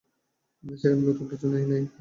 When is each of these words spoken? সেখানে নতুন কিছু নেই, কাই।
সেখানে 0.63 1.01
নতুন 1.01 1.25
কিছু 1.31 1.45
নেই, 1.47 1.65
কাই। 1.69 1.83